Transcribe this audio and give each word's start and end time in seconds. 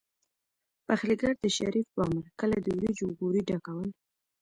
پخليګر 0.87 1.33
د 1.43 1.45
شريف 1.57 1.85
په 1.95 2.01
امر 2.07 2.25
کله 2.39 2.55
د 2.61 2.67
وريجو 2.75 3.07
غوري 3.17 3.41
ډکول. 3.49 3.89